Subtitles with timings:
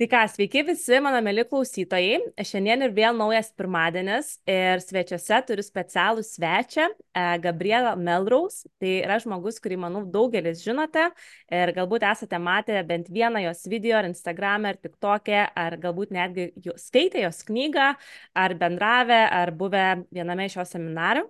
[0.00, 2.22] Tai ką, sveiki visi mano mėly klausytojai.
[2.48, 8.64] Šiandien ir vėl naujas pirmadienis ir svečiuose turiu specialų svečią, e, Gabrielą Melrose.
[8.80, 11.10] Tai yra žmogus, kurį, manau, daugelis žinote
[11.52, 16.48] ir galbūt esate matę bent vieną jos video ar Instagram, ar TikTok'e, ar galbūt netgi
[16.80, 17.90] skaitę jos knygą,
[18.32, 21.28] ar bendravę, ar buvę viename iš jos seminarių.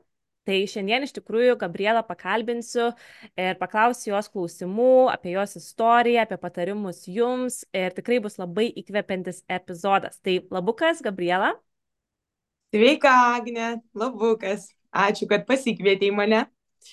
[0.48, 2.88] Tai šiandien iš tikrųjų Gabrielą pakalbinsiu
[3.38, 9.42] ir paklausiu jos klausimų apie jos istoriją, apie patarimus jums ir tikrai bus labai įkvepiantis
[9.52, 10.16] epizodas.
[10.24, 11.52] Tai labukas, Gabriela.
[12.72, 14.70] Sveika, Agne, labukas.
[14.90, 16.46] Ačiū, kad pasikvietei mane.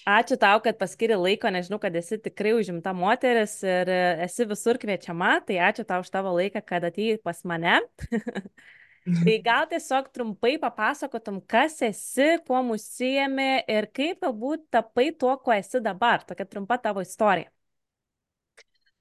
[0.07, 3.89] Ačiū tau, kad paskiri laiko, nežinau, kad esi tikrai užimta moteris ir
[4.25, 7.79] esi visur kviečiama, tai ačiū tau už tavo laiką, kad atėjai pas mane.
[9.07, 15.55] Tai gal tiesiog trumpai papasakotum, kas esi, kuo musijami ir kaip galbūt tapai tuo, kuo
[15.55, 16.25] esi dabar.
[16.27, 17.51] Tokia trumpa tavo istorija.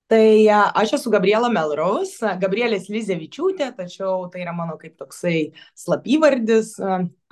[0.07, 0.47] Tai
[0.79, 6.77] aš esu Gabriela Melrose, Gabrielės Lizevičiūtė, tačiau tai yra mano kaip toksai slapyvardis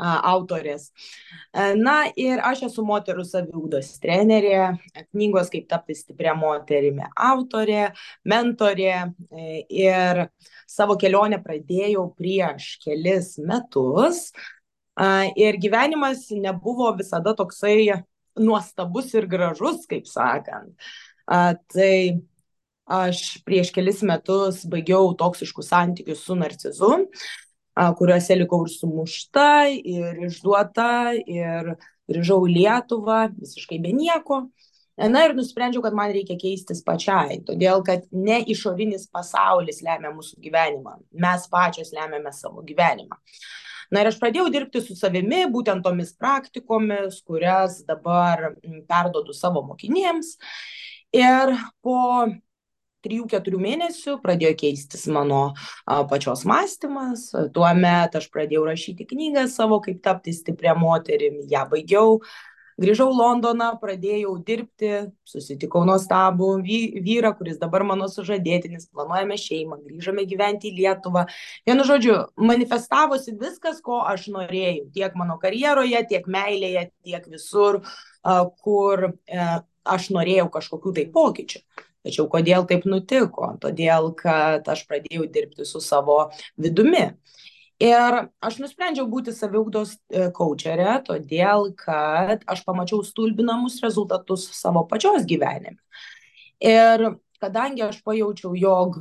[0.02, 0.88] autorės.
[1.78, 4.72] Na ir aš esu moterų saviugdos trenerė,
[5.12, 7.92] knygos kaip tapti stiprią moterimi autorė,
[8.26, 8.98] mentorė
[9.70, 10.24] ir
[10.66, 14.32] savo kelionę pradėjau prieš kelis metus.
[15.38, 18.02] Ir gyvenimas nebuvo visada toksai
[18.34, 20.74] nuostabus ir gražus, kaip sakant.
[21.24, 21.94] Tai
[22.86, 26.90] aš prieš kelis metus baigiau toksiškus santykius su narcizu,
[27.98, 31.74] kuriuose likau ir sumušta, ir išduota, ir
[32.10, 34.44] grįžau į Lietuvą visiškai be nieko.
[34.94, 40.38] Na ir nusprendžiau, kad man reikia keistis pačiai, todėl kad ne išorinis pasaulis lemia mūsų
[40.44, 43.18] gyvenimą, mes pačios lemiame savo gyvenimą.
[43.90, 48.52] Na ir aš pradėjau dirbti su savimi, būtent tomis praktikomis, kurias dabar
[48.88, 50.36] perdodu savo mokinėms.
[51.14, 51.98] Ir po
[53.04, 57.28] trijų keturių mėnesių pradėjo keistis mano a, pačios mąstymas.
[57.54, 62.18] Tuomet aš pradėjau rašyti knygą savo, kaip tapti stiprią moterimi, ją baigiau.
[62.80, 64.88] Grįžau Londoną, pradėjau dirbti,
[65.30, 66.48] susitikau nuostabų
[67.06, 71.22] vyrą, kuris dabar mano sužadėtinis, planuojame šeimą, grįžome gyventi į Lietuvą.
[71.68, 77.84] Vienu žodžiu, manifestavosi viskas, ko aš norėjau, tiek mano karjeroje, tiek meilėje, tiek visur,
[78.66, 79.48] kur e,
[79.84, 81.62] aš norėjau kažkokių tai pokyčių.
[82.04, 83.54] Tačiau kodėl taip nutiko?
[83.62, 86.28] Todėl, kad aš pradėjau dirbti su savo
[86.60, 87.06] vidumi.
[87.82, 90.28] Ir aš nusprendžiau būti saviugdos e,
[91.08, 95.80] todėl, kad aš pamačiau stulbinamus rezultatus savo pačios gyvenime.
[96.62, 97.08] Ir
[97.42, 99.00] kadangi aš pajaučiau, jog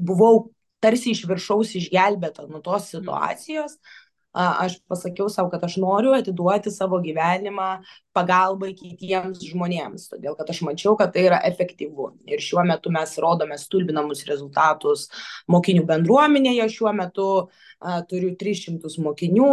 [0.00, 0.48] buvau
[0.82, 4.07] tarsi iš viršaus išgelbėta nuo tos situacijos, mm
[4.38, 7.68] aš pasakiau sau, kad aš noriu atiduoti savo gyvenimą
[8.14, 12.10] pagalbai kitiems žmonėms, todėl kad aš mačiau, kad tai yra efektyvu.
[12.30, 15.08] Ir šiuo metu mes rodome stulbinamus rezultatus
[15.50, 19.52] mokinių bendruomenėje, šiuo metu a, turiu 300 mokinių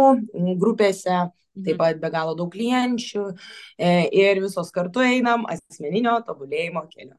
[0.62, 1.18] grupėse,
[1.56, 1.82] taip mhm.
[1.82, 7.16] pat be galo daug klienčių e, ir visos kartu einam asmeninio tobulėjimo keliu.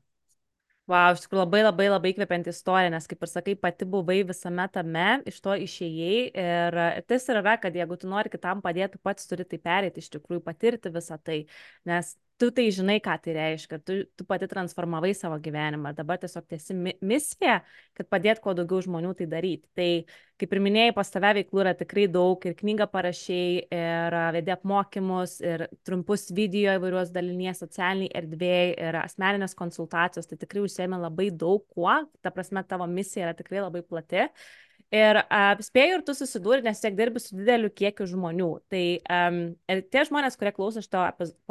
[0.87, 4.63] Wow, iš tikrųjų labai labai labai kvepianti istorija, nes kaip ir sakai, pati buvai visame
[4.71, 6.77] tame, iš to išėjai ir
[7.11, 10.45] tas ir yra, kad jeigu tu nori kitam padėti, pats turi tai perėti, iš tikrųjų
[10.45, 11.41] patirti visą tai,
[11.91, 16.45] nes tu tai žinai, ką tai reiškia, tu, tu pati transformavai savo gyvenimą, dabar tiesiog
[16.49, 17.59] tiesi misija,
[17.97, 19.65] kad padėt kuo daugiau žmonių tai daryti.
[19.77, 19.87] Tai,
[20.37, 25.39] kaip ir minėjai, pas tave veiklų yra tikrai daug ir knygą parašiai, ir vedė apmokymus,
[25.41, 31.65] ir trumpus video įvairiuos dalinies socialiniai erdvėjai, ir asmeninės konsultacijos, tai tikrai užsėmė labai daug
[31.73, 34.29] kuo, ta prasme tavo misija yra tikrai labai plati.
[34.95, 38.47] Ir uh, spėju ir tu susidūrė, nes tiek dirbi su dideliu kiekiu žmonių.
[38.71, 41.01] Tai um, tie žmonės, kurie klauso šito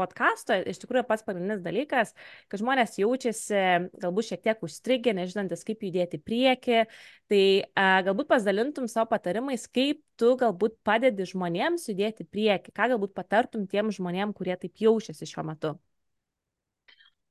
[0.01, 2.15] podkasto, iš tikrųjų pats pagrindinis dalykas,
[2.49, 6.87] kad žmonės jaučiasi galbūt šiek tiek užstrigę, nežinantis, kaip judėti prieki.
[7.29, 13.13] Tai uh, galbūt pasidalintum savo patarimais, kaip tu galbūt padedi žmonėms judėti prieki, ką galbūt
[13.13, 15.77] patartum tiem žmonėm, kurie taip jaučiasi šiuo metu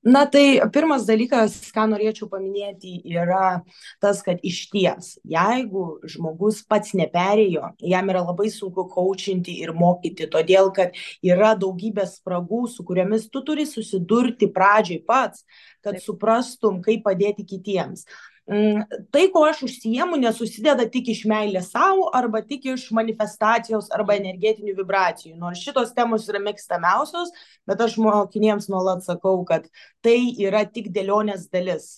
[0.06, 3.64] na tai pirmas dalykas ką norėčiau paminėti yra
[4.04, 10.70] tas kad išties jeigu žmogus pats neperėjo jam yra labai sunku kaučinti ir mokyti todėl
[10.78, 10.94] kad
[11.26, 15.42] yra daugybė spragų su kuriomis tu turi susidurti pradžioj pats
[15.82, 18.06] kad suprastum kaip padėti kitiems
[18.46, 24.76] tai, kuo aš užsiemu, nesusideda tik iš meilės savo arba tik iš manifestacijos arba energetinių
[24.78, 25.34] vibracijų.
[25.42, 27.34] Nors šitos temos yra mėgstamiausios,
[27.66, 29.66] bet aš mokinėms nuolat sakau, kad
[30.06, 31.96] tai yra tik dėlionės dalis.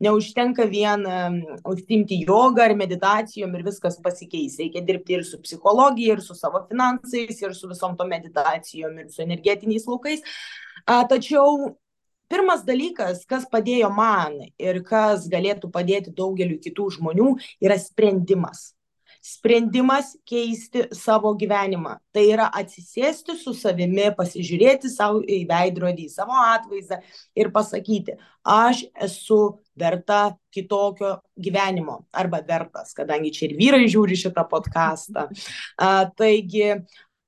[0.00, 1.04] Neužtenka vien
[1.68, 4.56] užsimti jogą ar meditacijom ir viskas pasikeis.
[4.56, 9.10] Reikia dirbti ir su psichologija, ir su savo finansais, ir su visom to meditacijom, ir
[9.12, 10.24] su energetiniais laukais.
[10.88, 11.74] Tačiau
[12.30, 17.32] pirmas dalykas, kas padėjo man ir kas galėtų padėti daugeliu kitų žmonių,
[17.62, 18.70] yra sprendimas
[19.20, 21.96] sprendimas keisti savo gyvenimą.
[22.12, 27.00] Tai yra atsisėsti su savimi, pasižiūrėti savo į veidrodį, į savo atvaizdą
[27.38, 29.40] ir pasakyti, aš esu
[29.80, 35.28] verta kitokio gyvenimo arba vertas, kadangi čia ir vyrai žiūri šitą podcastą.
[36.20, 36.72] Taigi,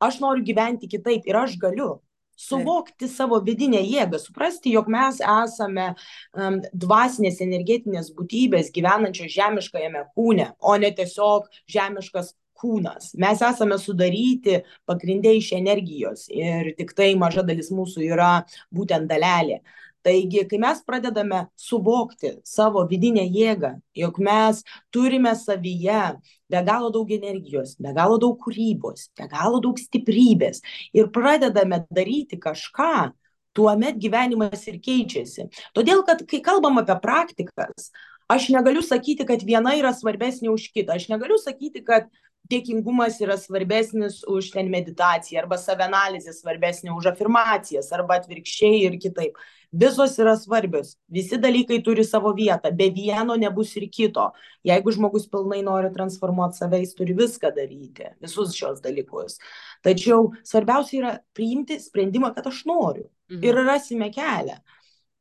[0.03, 1.99] aš noriu gyventi kitaip ir aš galiu
[2.43, 10.53] suvokti savo vidinę jėgą, suprasti, jog mes esame um, dvasinės energetinės būtybės gyvenančios žemiškajame kūne,
[10.61, 13.13] o ne tiesiog žemiškas kūnas.
[13.19, 18.35] Mes esame sudaryti pagrindė iš energijos ir tik tai maža dalis mūsų yra
[18.75, 19.63] būtent dalelė.
[20.03, 26.03] Taigi, kai mes pradedame suvokti savo vidinę jėgą, jog mes turime savyje
[26.51, 30.63] be galo daug energijos, be galo daug kūrybos, be galo daug stiprybės
[30.97, 33.13] ir pradedame daryti kažką,
[33.55, 35.47] tuomet gyvenimas ir keičiasi.
[35.77, 37.91] Todėl, kad kai kalbam apie praktikas,
[38.33, 40.97] aš negaliu sakyti, kad viena yra svarbesnė už kitą.
[40.97, 42.09] Aš negaliu sakyti, kad
[42.51, 49.39] dėkingumas yra svarbesnis už ten meditaciją arba savianalizė svarbesnė už afirmacijas arba atvirkščiai ir kitaip.
[49.73, 54.27] Visos yra svarbios, visi dalykai turi savo vietą, be vieno nebus ir kito.
[54.69, 59.39] Jeigu žmogus pilnai nori transformuoti save, jis turi viską daryti, visus šios dalykus.
[59.87, 63.41] Tačiau svarbiausia yra priimti sprendimą, kad aš noriu mhm.
[63.49, 64.61] ir rasime kelią.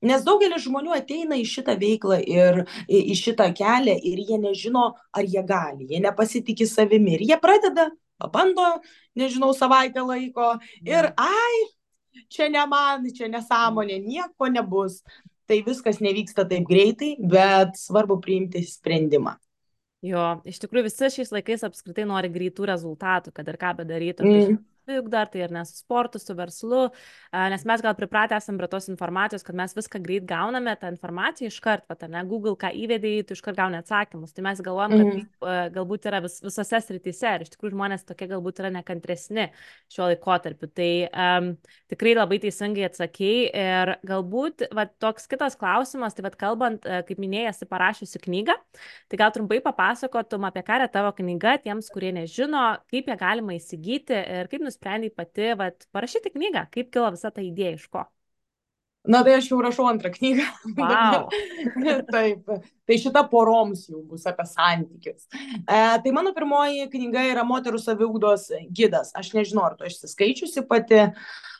[0.01, 5.27] Nes daugelis žmonių ateina į šitą veiklą ir į šitą kelią ir jie nežino, ar
[5.27, 8.79] jie gali, jie nepasitikė savimi ir jie pradeda, pabando,
[9.17, 11.21] nežinau, savaitę laiko ir mhm.
[11.21, 15.01] ai, čia ne man, čia nesąmonė, nieko nebus.
[15.49, 19.35] Tai viskas nevyksta taip greitai, bet svarbu priimti sprendimą.
[20.05, 24.23] Jo, iš tikrųjų visi šiais laikais apskritai nori greitų rezultatų, kad ir ką bedarytų.
[24.23, 26.81] Tai mm juk dar tai ir ne su sportu, su verslu,
[27.31, 31.51] nes mes gal pripratę esame prie tos informacijos, kad mes viską greit gauname, tą informaciją
[31.51, 34.33] iš karto, va, ne, Google ką įvedėjai, tu iš karto gauni atsakymus.
[34.35, 35.13] Tai mes galvojam, kad mm.
[35.15, 35.47] taip,
[35.77, 39.47] galbūt yra vis, visose srityse ir iš tikrųjų žmonės tokie galbūt yra nekantresni
[39.91, 40.71] šiuo laikotarpiu.
[40.75, 41.51] Tai um,
[41.91, 47.53] tikrai labai teisingai atsakėjai ir galbūt va, toks kitas klausimas, tai va, kalbant, kaip minėjai,
[47.53, 48.57] esi parašiusi knygą,
[49.11, 53.55] tai gal trumpai papasakotum apie ką yra tavo knyga tiems, kurie nežino, kaip ją galima
[53.57, 56.65] įsigyti ir kaip nusipirkti nusprendei pati vat, parašyti knygą?
[56.71, 58.05] Kaip kilo visa ta idėja iš ko?
[59.01, 60.45] Na, tai aš jau rašau antrą knygą.
[60.77, 61.29] Wow.
[62.11, 62.49] Taip,
[62.85, 65.25] tai šita poroms jau bus apie santykius.
[65.65, 69.11] E, tai mano pirmoji knyga yra moterų saviugdos gidas.
[69.17, 71.07] Aš nežinau, ar tu esi skaičiusi pati.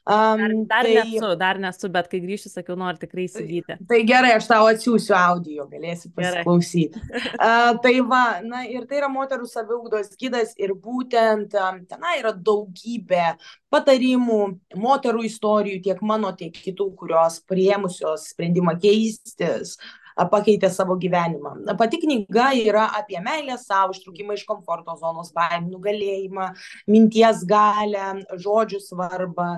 [0.03, 3.75] Um, dar, dar tai, nesu, dar nesu, bet kai grįšiu, sakiau, noriu tikrai įsigyti.
[3.85, 7.03] Tai, gerai, aš tau atsiųsiu audio, galėsi pasiklausyti.
[7.37, 12.33] uh, tai va, na ir tai yra moterų saviugdos gydas ir būtent um, tenai yra
[12.33, 13.35] daugybė
[13.69, 14.41] patarimų,
[14.81, 19.77] moterų istorijų, tiek mano, tiek kitų, kurios priemusios sprendimą keistis,
[20.31, 21.53] pakeitė savo gyvenimą.
[21.79, 26.49] Pati knyga yra apie meilę savo, ištrūkimą iš komforto zonos, baimę, nugalėjimą,
[26.91, 29.49] minties galę, žodžių svarbą,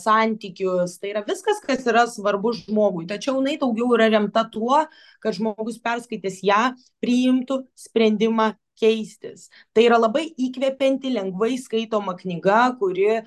[0.00, 0.98] santykius.
[1.02, 3.06] Tai yra viskas, kas yra svarbu žmogui.
[3.10, 4.84] Tačiau jinai daugiau yra remta tuo,
[5.22, 6.64] kad žmogus perskaitęs ją
[7.02, 9.48] priimtų sprendimą keistis.
[9.74, 13.22] Tai yra labai įkvepianti, lengvai skaitoma knyga, kuri e,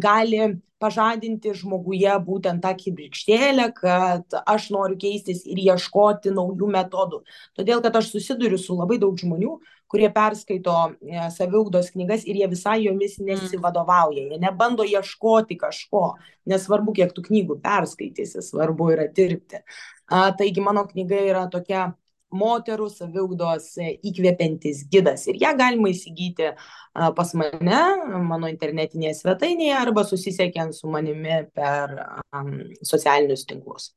[0.00, 0.42] gali
[0.80, 7.20] pažadinti žmoguje būtent tą kibirkštėlę, kad aš noriu keistis ir ieškoti naujų metodų.
[7.58, 9.58] Todėl, kad aš susiduriu su labai daug žmonių,
[9.90, 13.28] kurie perskaito e, saviugdos knygas ir jie visai jomis mm.
[13.28, 16.14] nesivadovauja, jie nebando ieškoti kažko,
[16.50, 19.64] nesvarbu, kiek tų knygų perskaitysi, svarbu yra dirbti.
[20.10, 21.90] A, taigi mano knyga yra tokia
[22.30, 25.26] moterų saviugdos įkvepiantis gidas.
[25.30, 26.52] Ir ją galima įsigyti
[27.16, 27.80] pas mane,
[28.26, 31.96] mano internetinėje svetainėje arba susisiekiant su manimi per
[32.82, 33.90] socialinius tinklus.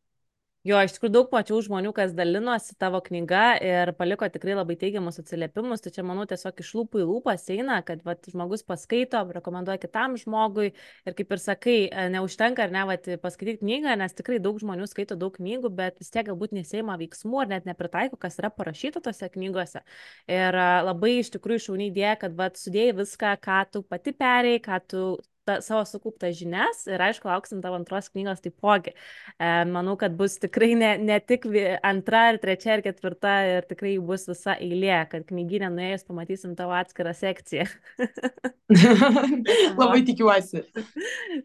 [0.64, 5.18] Jo, iš tikrųjų daug mačiau žmonių, kas dalinosi tavo knyga ir paliko tikrai labai teigiamus
[5.20, 5.82] atsiliepimus.
[5.84, 10.16] Tai čia, manau, tiesiog iš lūpų į lūpas eina, kad vat, žmogus paskaito, rekomenduoja kitam
[10.22, 10.70] žmogui.
[11.04, 14.88] Ir kaip ir sakai, e, neužtenka ar ne vat, paskaityti knygą, nes tikrai daug žmonių
[14.88, 19.04] skaito daug knygų, bet vis tiek galbūt nesėima veiksmų ar net nepritaiko, kas yra parašyta
[19.04, 19.84] tose knygose.
[20.32, 24.64] Ir e, labai iš tikrųjų šauniai idėja, kad vat, sudėjai viską, ką tu pati perėjai,
[24.72, 25.06] ką tu
[25.48, 28.94] ta, savo sukauptas žinias ir aišku, lauksim tavo antros knygos taipogi.
[29.38, 31.48] E, manau, kad bus tikrai ne, ne tik
[31.86, 36.76] antra, ir trečia, ir ketvirta, ir tikrai bus visa eilė, kad knyginė nuėjus pamatysim tavo
[36.78, 37.68] atskirą sekciją.
[39.80, 40.64] Labai tikiuosi.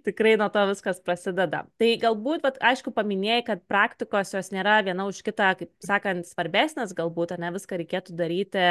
[0.07, 1.65] tikrai nuo to viskas prasideda.
[1.81, 6.95] Tai galbūt, vat, aišku, paminėjai, kad praktikos jos nėra viena už kitą, kaip sakant, svarbesnės,
[6.97, 8.67] galbūt, ne viską reikėtų daryti.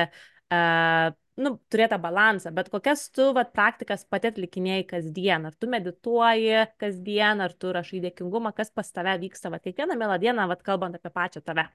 [0.54, 5.70] Uh, nu, turėti tą balansą, bet kokias tu vat, praktikas pati atlikinėjai kasdien, ar tu
[5.72, 10.64] medituoji kasdien, ar tu rašai dėkingumą, kas pas tave vyksta, vat, kiekvieną mielą dieną, vat,
[10.66, 11.68] kalbant apie pačią tave.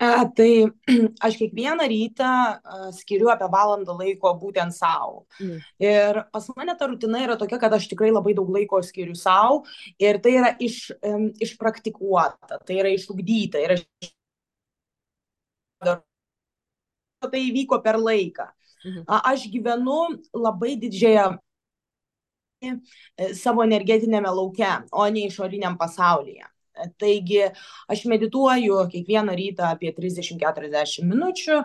[0.00, 0.64] A, tai
[1.26, 2.58] aš kiekvieną rytą a,
[2.96, 5.26] skiriu apie valandą laiko būtent savo.
[5.42, 5.58] Mm.
[5.84, 9.64] Ir pas mane ta rutina yra tokia, kad aš tikrai labai daug laiko skiriu savo
[10.00, 13.60] ir tai yra iš, um, išpraktikuota, tai yra išugdyta.
[13.66, 13.84] Ir aš...
[17.20, 18.48] Tai įvyko per laiką.
[18.84, 19.04] Mhm.
[19.06, 19.96] A, aš gyvenu
[20.32, 21.26] labai didžiąją
[22.64, 22.70] e,
[23.36, 26.48] savo energetinėme lauke, o ne išoriniam pasaulyje.
[27.00, 27.42] Taigi
[27.90, 31.60] aš medituoju kiekvieną rytą apie 30-40 minučių,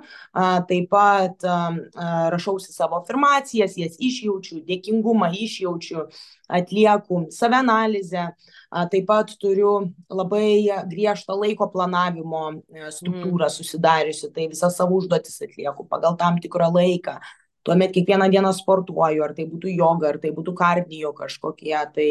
[0.70, 1.46] taip pat
[2.34, 6.08] rašausi savo afirmacijas, jas išjaučiu, dėkingumą išjaučiu,
[6.52, 8.28] atlieku savianalizę,
[8.92, 9.74] taip pat turiu
[10.10, 13.56] labai griežtą laiko planavimo e, struktūrą mm.
[13.56, 17.18] susidariusi, tai visas savo užduotis atlieku pagal tam tikrą laiką
[17.66, 22.10] tuomet kiekvieną dieną sportuoju, ar tai būtų joga, ar tai būtų kardijo kažkokie tai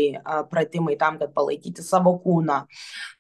[0.51, 2.65] pratimai tam, kad palaikyti savo kūną.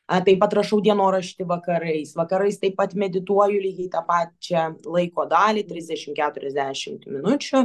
[0.04, 2.10] Taip pat rašau dienoraštį vakarais.
[2.18, 7.62] Vakarais taip pat medituoju lygiai tą pačią laiko dalį, 30-40 minučių.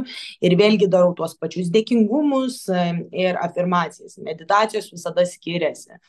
[0.48, 4.16] Ir vėlgi darau tuos pačius dėkingumus ir afirmacijas.
[4.24, 6.00] Meditacijos visada skiriasi.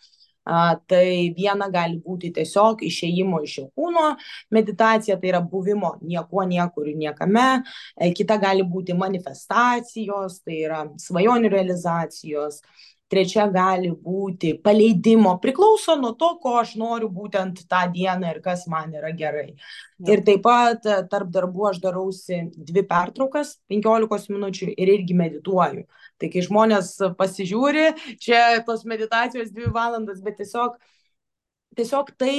[0.52, 4.10] A, tai viena gali būti tiesiog išėjimo iš kūno
[4.52, 7.46] meditacija, tai yra buvimo niekuo, niekur ir niekame.
[7.96, 12.60] E, kita gali būti manifestacijos, tai yra svajonių realizacijos.
[13.12, 18.64] Trečia gali būti paleidimo, priklauso nuo to, ko aš noriu būtent tą dieną ir kas
[18.72, 19.50] man yra gerai.
[20.00, 20.14] Ja.
[20.14, 25.88] Ir taip pat e, tarp darbų aš darausi dvi pertraukas, 15 minučių ir irgi medituoju.
[26.22, 27.88] Tai kai žmonės pasižiūri,
[28.22, 30.78] čia tos meditacijos dvi valandas, bet tiesiog,
[31.78, 32.36] tiesiog tai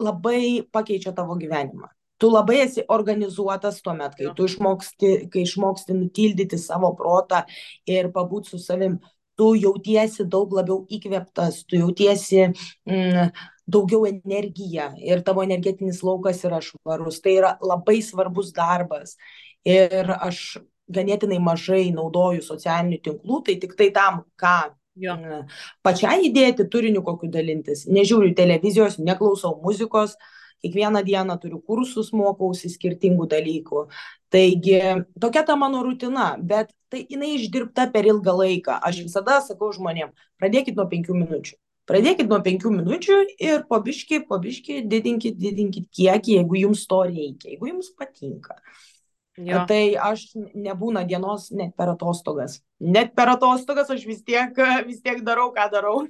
[0.00, 1.90] labai pakeičia tavo gyvenimą.
[2.16, 7.42] Tu labai esi organizuotas tuo metu, kai tu išmoksti, kai išmoksti nutildyti savo protą
[7.88, 8.96] ir pabūt su savim.
[9.36, 12.46] Tu jautiesi daug labiau įkvėptas, tu jautiesi
[12.88, 13.34] mm,
[13.68, 17.20] daugiau energiją ir tavo energetinis laukas yra švarus.
[17.20, 19.18] Tai yra labai svarbus darbas.
[19.68, 20.56] Ir aš
[20.92, 24.56] ganėtinai mažai naudoju socialinių tinklų, tai tik tai tam, ką
[25.00, 25.16] jo.
[25.86, 27.86] pačiai įdėti, turiniu kokiu dalintis.
[27.90, 30.16] Nežiūriu televizijos, neklausau muzikos,
[30.64, 33.86] kiekvieną dieną turiu kursus, mokausi skirtingų dalykų.
[34.32, 34.80] Taigi
[35.20, 38.80] tokia ta mano rutina, bet tai jinai išdirbta per ilgą laiką.
[38.82, 41.56] Aš visada sakau žmonėm, pradėkit nuo penkių minučių.
[41.86, 47.68] Pradėkit nuo penkių minučių ir pabiški, pabiški, didinkit, didinkit kiekį, jeigu jums to reikia, jeigu
[47.70, 48.56] jums patinka.
[49.36, 49.64] Jo.
[49.68, 52.60] Tai aš nebūna dienos net per atostogas.
[52.80, 54.56] Net per atostogas aš vis tiek,
[54.88, 56.06] vis tiek darau, ką darau.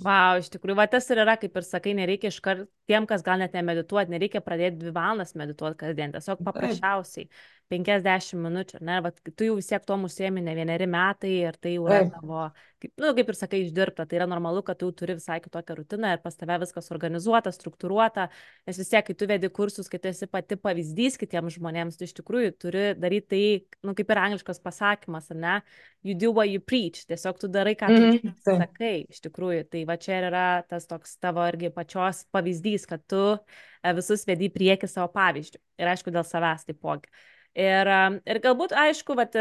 [0.00, 3.40] Wow, iš tikrųjų, va tas ir yra, kaip ir sakai, nereikia iškart tiem, kas gal
[3.42, 7.30] net nemedituoti, nereikia pradėti dvi valandas medituoti kasdien, tiesiog paprasčiausiai
[7.70, 11.76] 50 minučių, ne, va, tu jau vis tiek to musėmi ne vieneri metai ir tai
[11.76, 12.46] jau yra tavo,
[12.82, 16.16] kaip, nu, kaip ir sakai, išdirbta, tai yra normalu, kad tu turi visai kitokią rutiną
[16.16, 18.26] ir pas tave viskas organizuota, struktūruota,
[18.66, 22.08] nes vis tiek, kai tu vedi kursus, kai tu esi pati pavyzdys kitiems žmonėms, tu
[22.08, 23.44] iš tikrųjų turi daryti tai,
[23.86, 25.60] nu, kaip ir angliškas pasakymas, ne,
[26.02, 29.84] you do what you preach, tiesiog tu darai, ką tu mm, sakai, iš tikrųjų, tai
[29.86, 34.54] va čia yra tas toks tavo irgi pačios pavyzdys, kad tu e, visus vedi į
[34.54, 37.10] priekį savo pavyzdžių ir aišku, dėl savęs taipogi.
[37.58, 37.88] Ir,
[38.30, 39.34] ir galbūt, aišku, vat,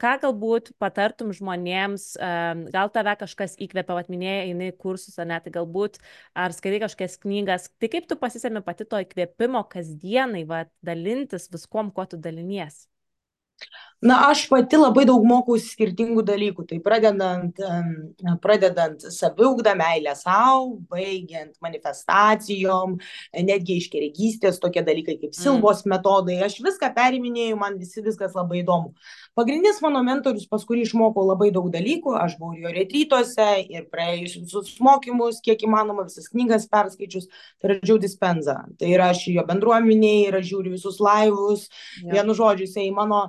[0.00, 2.06] ką galbūt patartum žmonėms,
[2.72, 5.98] gal tave kažkas įkvėpia, vat minėjai, eini kursus, ar net, tai galbūt,
[6.32, 11.92] ar skaitai kažkokias knygas, tai kaip tu pasisėmi pati to įkvėpimo kasdienai, vat, dalintis viskom,
[11.92, 12.86] kuo tu dalinies?
[14.02, 16.64] Na, aš pati labai daug mokausi skirtingų dalykų.
[16.66, 17.60] Tai pradedant,
[18.42, 22.96] pradedant saviugdą, meilę savo, baigiant manifestacijom,
[23.46, 25.36] netgi iškeregystės, tokie dalykai kaip mm.
[25.38, 26.40] silvos metodai.
[26.42, 28.90] Aš viską periminėjau, man visi viskas labai įdomu.
[29.38, 34.34] Pagrindinis mano mentorius, pas kurį išmokau labai daug dalykų, aš buvau jo retrytuose ir praėjus
[34.40, 37.30] visus mokymus, kiek įmanoma, visas knygas perskaičius,
[37.62, 38.58] tai yra Džiau Dispenza.
[38.82, 41.68] Tai yra aš jo bendruomeniai, ir aš žiūriu visus laivus,
[42.02, 43.22] vienu žodžiu, jisai mano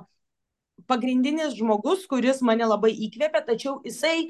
[0.90, 4.28] pagrindinis žmogus, kuris mane labai įkvėpė, tačiau jisai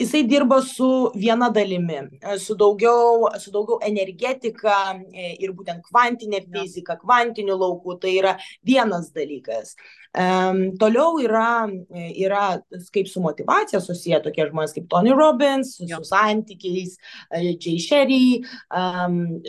[0.00, 6.40] jisai dirba su viena dalimi, e, su daugiau, su daugiau energetika e, ir būtent kvantinė
[6.48, 9.74] fizika, kvantiniu lauku, tai yra vienas dalykas.
[10.80, 12.44] Toliau yra, e, yra
[12.94, 16.96] kaip su motivacija susiję tokie žmonės kaip Tony Robbins, su, su santykiais,
[17.60, 18.40] Jay Sherry,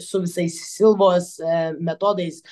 [0.03, 1.37] su visais Silvos
[1.79, 2.43] metodais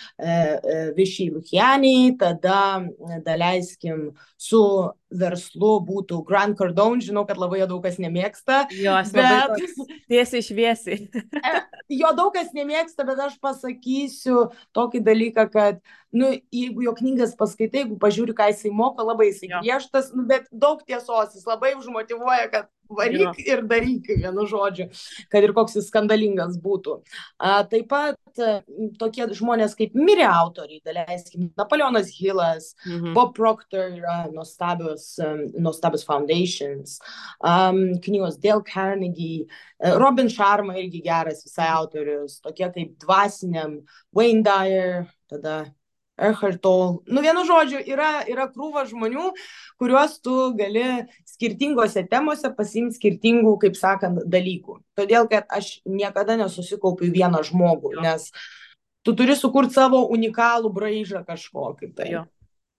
[0.97, 2.81] Višiai Lukianiai, tada
[3.27, 4.63] daleiskim su
[5.09, 8.61] verslu būtų Grant Cardone, žinau, kad labai jo daug kas nemėgsta.
[8.77, 9.61] Jo, aš bet...
[10.11, 10.99] tiesiai šviesiai.
[11.49, 11.61] E,
[11.95, 15.79] jo daug kas nemėgsta, bet aš pasakysiu tokį dalyką, kad,
[16.13, 20.49] nu, jeigu jo knygas paskaitai, jeigu pažiūri, ką jisai moka, labai jisai griežtas, nu, bet
[20.51, 23.45] daug tiesos, jis labai užmotivuoja, kad varyk jo.
[23.45, 24.89] ir daryk, vienu žodžiu,
[25.31, 26.99] kad ir koks jis skandalingas būtų.
[27.37, 28.59] A, taip pat a,
[29.01, 33.13] tokie žmonės kaip mirė autoriai, daleiskim, Napoleonas Hillas, mhm.
[33.17, 36.99] Bob Proctor yra nuostabios, um, nuostabios foundations,
[37.39, 39.47] um, knygos Dale Carnegie,
[39.83, 43.79] uh, Robin Sharma irgi geras visai autorius, tokie kaip dvasiniam,
[44.15, 45.65] Wayne Dyer, tada
[46.19, 46.99] Eckhart Tolle.
[47.07, 49.31] Nu, vienu žodžiu, yra, yra krūva žmonių,
[49.79, 50.85] kuriuos tu gali
[51.27, 54.79] skirtingose temose pasimti skirtingų, kaip sakant, dalykų.
[54.99, 58.03] Todėl, kad aš niekada nesusikaupiu vieną žmogų, jo.
[58.03, 58.29] nes
[59.07, 61.93] tu turi sukurti savo unikalų braižą kažkokį.
[61.95, 62.11] Tai.
[62.11, 62.25] Jo.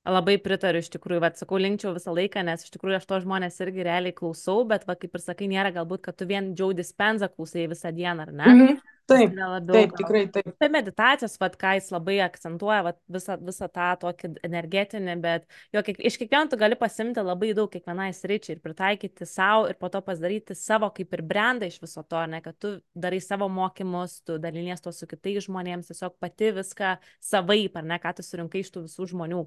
[0.09, 3.59] Labai pritariu iš tikrųjų, bet sakau, linkčiau visą laiką, nes iš tikrųjų aš to žmonės
[3.61, 7.29] irgi realiai klausau, bet, va, kaip ir sakai, nėra galbūt, kad tu vien Joe Dispenza
[7.29, 8.47] klausai visą dieną, ar ne?
[8.49, 8.79] -hmm.
[9.11, 10.51] Taip, labiau, taip, tikrai taip.
[10.61, 15.83] Tai meditacijos, vat, ką jis labai akcentuoja, vat, visą, visą tą tokį energetinį, bet jo,
[15.87, 19.91] kiek, iš kiekvieno tu gali pasimti labai daug kiekvienai sričiai ir pritaikyti savo ir po
[19.93, 24.21] to pasidaryti savo kaip ir brandą iš viso to, ne, kad tu darai savo mokymus,
[24.27, 28.65] tu dalinies to su kitais žmonėms, tiesiog pati viską savaip, ar ne, ką tu surinkai
[28.65, 29.45] iš tų visų žmonių.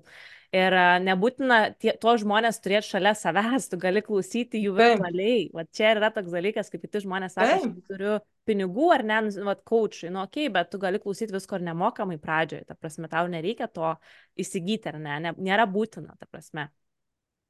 [0.54, 5.48] Ir nebūtina tie, tuos žmonės turėti šalia savęs, tu gali klausyti jų virtualiai.
[5.56, 9.64] Va čia yra toks dalykas, kaip kiti žmonės sako, aš turiu pinigų ar ne, vat,
[9.68, 13.28] coachai, nu, okei, okay, bet tu gali klausyti visko ir nemokamai pradžioje, ta prasme, tau
[13.32, 13.96] nereikia to
[14.40, 16.70] įsigyti, ar ne, ne nėra būtina, ta prasme,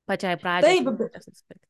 [0.10, 0.84] pačiai pradžiai.
[0.84, 1.62] Taip,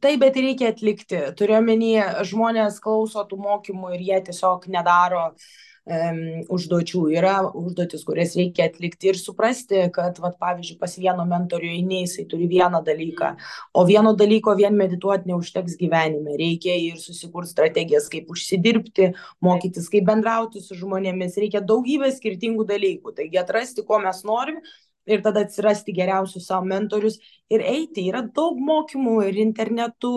[0.00, 1.18] Taip, bet reikia atlikti.
[1.36, 1.90] Turiuomenį,
[2.30, 5.48] žmonės klauso tų mokymų ir jie tiesiog nedaro uh,
[5.86, 12.00] užduočių, yra užduotis, kurias reikia atlikti ir suprasti, kad, vat, pavyzdžiui, pas vieno mentorių eini,
[12.02, 13.36] jisai turi vieną dalyką,
[13.72, 16.34] o vieno dalyko vien medituoti neužteks gyvenime.
[16.40, 19.12] Reikia ir susikurti strategijas, kaip užsidirbti,
[19.46, 23.14] mokytis, kaip bendrauti su žmonėmis, reikia daugybę skirtingų dalykų.
[23.20, 24.58] Taigi atrasti, ko mes norim
[25.06, 27.18] ir tada atsirasti geriausius savo mentorius
[27.52, 28.06] ir eiti.
[28.10, 30.12] Yra daug mokymų ir internetu,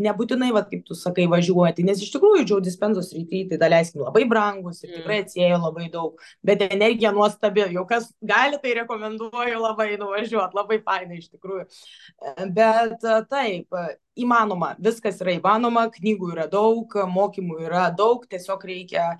[0.00, 4.26] nebūtinai, va, kaip tu sakai, važiuoti, nes iš tikrųjų Džiau Dispensos rytį, tai daleiskim labai
[4.28, 5.28] brangus ir tikrai mm.
[5.28, 11.22] atsėjo labai daug, bet energija nuostabi, jau kas gali, tai rekomenduoju labai nuvažiuoti, labai fainai
[11.22, 11.66] iš tikrųjų.
[12.54, 13.78] Bet taip,
[14.18, 19.14] įmanoma, viskas yra įmanoma, knygų yra daug, mokymų yra daug, tiesiog reikia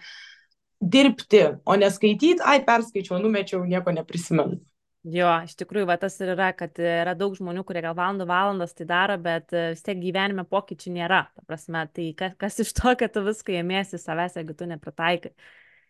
[0.79, 4.61] dirbti, o neskaityti, ai, perskaičiau, numečiau, nieko neprisimenu.
[5.07, 8.75] Jo, iš tikrųjų, va, tas ir yra, kad yra daug žmonių, kurie gal valandų valandas
[8.75, 11.21] tai daro, bet e, vis tiek gyvenime pokyčių nėra.
[11.37, 15.31] Ta prasme, tai kas, kas iš to, kad tu viską ėmėsi savęs, jeigu tu nepritaikai.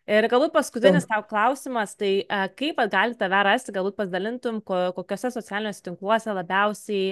[0.09, 5.29] Ir galbūt paskutinis tau klausimas, tai uh, kaip gali tave rasti, galbūt pasidalintum, ko, kokiuose
[5.35, 7.11] socialiniuose tinkluose labiausiai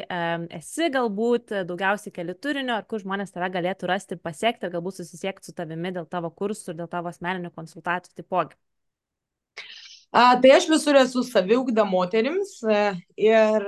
[0.57, 5.03] esi, galbūt daugiausiai keli turinio, ar kur žmonės tave galėtų rasti ir pasiekti, ir galbūt
[5.03, 8.57] susisiekti su tavimi dėl tavo kursų ir dėl tavo asmeninių konsultacijų taipogi.
[10.13, 12.83] A, tai aš visur esu saviugda moterims e,
[13.21, 13.67] ir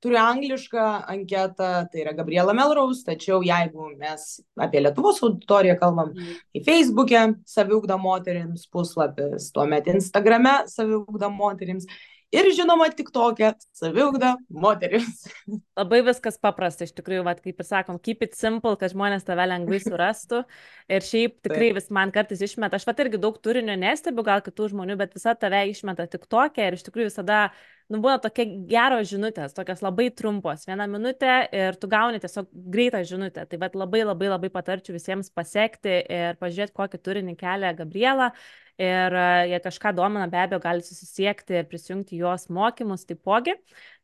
[0.00, 6.38] turiu anglišką anketą, tai yra Gabriela Melrose, tačiau jeigu mes apie Lietuvos auditoriją kalbam, mm.
[6.54, 11.88] tai Facebook'e saviugda moterims puslapis, tuomet Instagrame saviugda moterims
[12.34, 15.24] ir žinoma tik tokia saviugda moterims.
[15.80, 19.46] Labai viskas paprasta, iš tikrųjų, vat, kaip ir sakom, keep it simple, kad žmonės tave
[19.50, 20.44] lengvai surastų.
[20.90, 24.70] Ir šiaip tikrai vis man kartais išmeta, aš pat irgi daug turinio nestebiu, gal kitų
[24.74, 27.42] žmonių, bet visa tave išmeta tik tokia ir iš tikrųjų visada
[27.90, 33.02] nu, būna tokia geros žinutės, tokios labai trumpos, vieną minutę ir tu gauni tiesiog greitą
[33.06, 33.44] žinutę.
[33.50, 38.30] Tai bet labai labai labai patarčiau visiems pasiekti ir pažiūrėti, kokį turinį kelia Gabriela.
[38.80, 43.52] Ir e, jei kažką domina, be abejo, gali susisiekti ir prisijungti jos mokymus taipogi.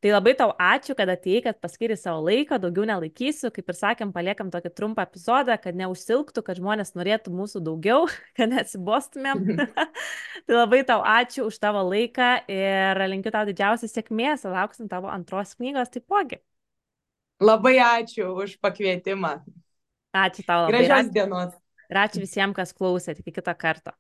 [0.05, 3.49] Tai labai tau ačiū, kad atėjai, kad paskiri savo laiką, daugiau nelaikysiu.
[3.55, 8.05] Kaip ir sakėm, paliekam tokį trumpą epizodą, kad neužsilgtų, kad žmonės norėtų mūsų daugiau,
[8.37, 9.65] kad neatsibostumėm.
[10.47, 15.57] tai labai tau ačiū už tavo laiką ir linkiu tau didžiausios sėkmės, lauksim tavo antros
[15.57, 16.43] knygos taipogi.
[17.41, 19.39] Labai ačiū už pakvietimą.
[20.17, 20.85] Ačiū tau labai.
[20.85, 21.57] Gražios dienos.
[21.89, 23.25] Ir ačiū visiems, kas klausėte.
[23.25, 23.97] Iki kito karto.